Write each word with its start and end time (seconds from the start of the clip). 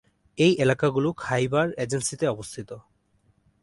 এই 0.37 0.53
এলাকাগুলো 0.59 1.09
খাইবার 1.17 1.67
এজেন্সিতে 1.77 2.25
অবস্থিত। 2.27 2.69